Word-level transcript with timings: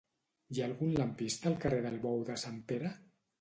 Hi 0.55 0.61
ha 0.61 0.63
algun 0.67 0.95
lampista 0.99 1.51
al 1.51 1.59
carrer 1.67 1.83
del 1.89 2.01
Bou 2.07 2.25
de 2.31 2.39
Sant 2.47 2.59
Pere? 2.73 2.93